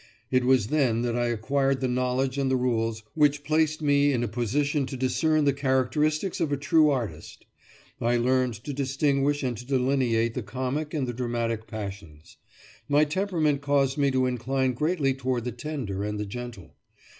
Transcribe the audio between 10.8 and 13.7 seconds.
and the dramatic passions. My temperament